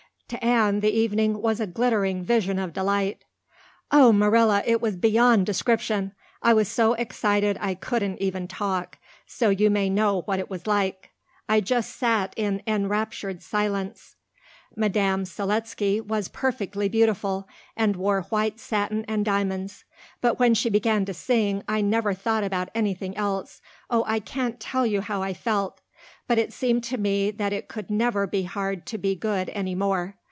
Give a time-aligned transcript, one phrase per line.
[0.31, 3.25] To Anne the evening was a glittering vision of delight.
[3.91, 6.13] "Oh, Marilla, it was beyond description.
[6.41, 10.65] I was so excited I couldn't even talk, so you may know what it was
[10.67, 11.09] like.
[11.49, 14.15] I just sat in enraptured silence.
[14.73, 17.45] Madame Selitsky was perfectly beautiful,
[17.75, 19.83] and wore white satin and diamonds.
[20.21, 23.59] But when she began to sing I never thought about anything else.
[23.89, 25.81] Oh, I can't tell you how I felt.
[26.25, 29.75] But it seemed to me that it could never be hard to be good any
[29.75, 30.15] more.